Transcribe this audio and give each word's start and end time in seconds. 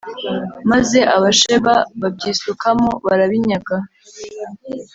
maze 0.71 0.99
Abasheba 1.15 1.73
babyisukamo 2.01 2.89
barabinyaga 3.05 3.77